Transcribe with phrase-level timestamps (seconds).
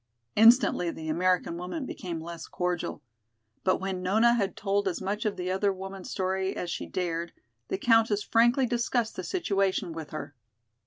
[0.35, 3.03] Instantly the American woman became less cordial.
[3.63, 7.33] But when Nona had told as much of the other woman's story as she dared,
[7.67, 10.33] the Countess frankly discussed the situation with her.